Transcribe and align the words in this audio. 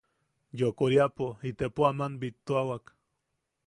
Yokoriapo 0.59 1.27
itepo 1.49 1.79
aman 1.91 2.13
bittuawak. 2.21 2.85